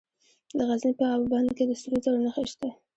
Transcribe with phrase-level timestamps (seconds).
[0.57, 2.69] د غزني په اب بند کې د سرو زرو نښې شته.